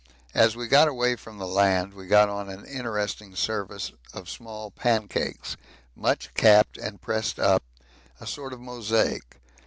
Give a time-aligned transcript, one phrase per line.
[0.33, 4.71] As we got away from the land we got on an interesting surface of small
[4.71, 5.57] pancakes,
[5.95, 7.61] much capped and pressed up,
[8.19, 9.39] a sort of mosaic.